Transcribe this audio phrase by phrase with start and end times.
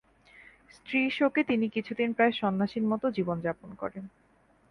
[0.71, 4.03] স্ত্রীর শোকে তিনি কিছুদিন প্রায় সন্ন্যাসীর মতো জীবনযাপন করেন।